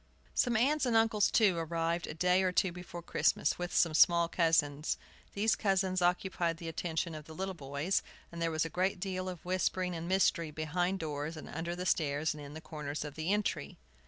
Some 0.33 0.57
aunts 0.57 0.87
and 0.87 0.95
uncles, 0.95 1.29
too, 1.29 1.57
arrived 1.59 2.07
a 2.07 2.15
day 2.15 2.41
or 2.41 2.51
two 2.51 2.71
before 2.71 3.03
Christmas, 3.03 3.59
with 3.59 3.71
some 3.71 3.93
small 3.93 4.27
cousins. 4.27 4.97
These 5.35 5.55
cousins 5.55 6.01
occupied 6.01 6.57
the 6.57 6.67
attention 6.67 7.13
of 7.13 7.25
the 7.25 7.35
little 7.35 7.53
boys, 7.53 8.01
and 8.31 8.41
there 8.41 8.49
was 8.49 8.65
a 8.65 8.67
great 8.69 8.99
deal 8.99 9.29
of 9.29 9.45
whispering 9.45 9.93
and 9.93 10.07
mystery, 10.07 10.49
behind 10.49 10.97
doors, 11.01 11.37
and 11.37 11.47
under 11.47 11.75
the 11.75 11.85
stairs, 11.85 12.33
and 12.33 12.41
in 12.43 12.55
the 12.55 12.61
corners 12.61 13.05
of 13.05 13.13
the 13.13 13.31
entry. 13.31 13.77